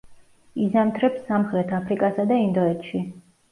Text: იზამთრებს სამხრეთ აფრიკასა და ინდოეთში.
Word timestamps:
იზამთრებს 0.67 1.21
სამხრეთ 1.29 1.75
აფრიკასა 1.81 2.27
და 2.35 2.41
ინდოეთში. 2.49 3.07